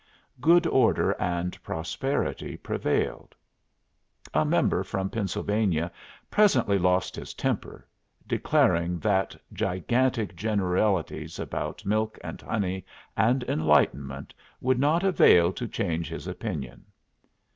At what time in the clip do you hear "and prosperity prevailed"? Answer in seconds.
1.21-3.35